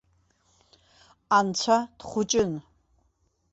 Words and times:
Анцәа 1.37 1.77
дхәыҷын. 1.97 2.51